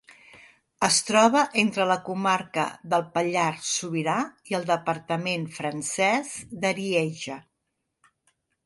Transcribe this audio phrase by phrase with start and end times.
[0.85, 2.65] Es troba entre la comarca
[2.95, 4.17] del Pallars Sobirà
[4.55, 6.35] i el departament francès
[6.65, 7.39] d'Arieja.